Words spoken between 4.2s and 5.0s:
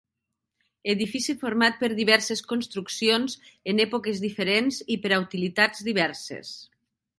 diferents